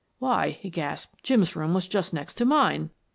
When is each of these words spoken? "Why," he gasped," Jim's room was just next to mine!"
"Why," 0.17 0.49
he 0.49 0.71
gasped," 0.71 1.21
Jim's 1.23 1.55
room 1.55 1.75
was 1.75 1.85
just 1.87 2.11
next 2.11 2.33
to 2.39 2.43
mine!" 2.45 2.89